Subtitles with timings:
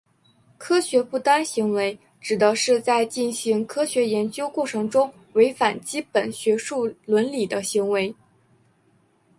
[0.57, 8.15] 科学不端行为指的是在进行科学研究过程中违反基本学术伦理的行为。